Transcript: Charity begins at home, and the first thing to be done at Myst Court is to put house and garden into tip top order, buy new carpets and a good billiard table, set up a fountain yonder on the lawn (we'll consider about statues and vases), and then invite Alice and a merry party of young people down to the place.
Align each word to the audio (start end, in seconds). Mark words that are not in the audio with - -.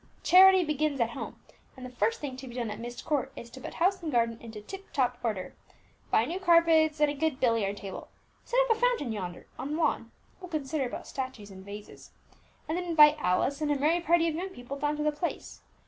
Charity 0.23 0.63
begins 0.63 0.99
at 0.99 1.11
home, 1.11 1.35
and 1.77 1.85
the 1.85 1.91
first 1.91 2.19
thing 2.19 2.35
to 2.37 2.47
be 2.47 2.55
done 2.55 2.71
at 2.71 2.79
Myst 2.79 3.05
Court 3.05 3.31
is 3.35 3.51
to 3.51 3.61
put 3.61 3.75
house 3.75 4.01
and 4.01 4.11
garden 4.11 4.39
into 4.41 4.59
tip 4.59 4.91
top 4.93 5.19
order, 5.23 5.53
buy 6.09 6.25
new 6.25 6.39
carpets 6.39 6.99
and 6.99 7.11
a 7.11 7.13
good 7.13 7.39
billiard 7.39 7.77
table, 7.77 8.07
set 8.43 8.59
up 8.61 8.75
a 8.75 8.79
fountain 8.79 9.11
yonder 9.11 9.45
on 9.59 9.69
the 9.73 9.77
lawn 9.77 10.09
(we'll 10.39 10.49
consider 10.49 10.87
about 10.87 11.05
statues 11.05 11.51
and 11.51 11.63
vases), 11.63 12.09
and 12.67 12.75
then 12.75 12.83
invite 12.85 13.17
Alice 13.21 13.61
and 13.61 13.71
a 13.71 13.77
merry 13.77 14.01
party 14.01 14.27
of 14.27 14.33
young 14.33 14.49
people 14.49 14.75
down 14.79 14.97
to 14.97 15.03
the 15.03 15.11
place. 15.11 15.61